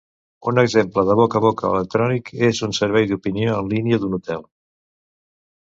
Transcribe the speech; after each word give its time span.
Un 0.51 0.61
exemple 0.61 1.03
de 1.09 1.17
boca 1.19 1.41
a 1.41 1.41
boca 1.43 1.67
electrònic 1.73 2.31
és 2.49 2.63
un 2.69 2.73
servei 2.79 3.07
d'opinió 3.13 3.59
en 3.61 3.73
línia 3.75 4.01
d'un 4.05 4.21
hotel. 4.21 4.43